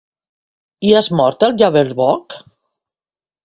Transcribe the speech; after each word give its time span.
I 0.87 0.93
has 0.99 1.11
mort 1.19 1.47
el 1.49 1.55
Jabberwock? 1.65 2.41